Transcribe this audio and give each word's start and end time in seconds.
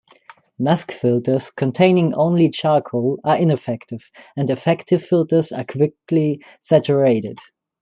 Mask 0.57 0.91
filters 0.91 1.51
containing 1.51 2.15
only 2.15 2.49
charcoal 2.49 3.19
are 3.23 3.37
ineffective, 3.37 4.09
and 4.35 4.49
effective 4.49 5.03
filters 5.05 5.51
are 5.51 5.63
quickly 5.63 6.43
saturated. 6.59 7.37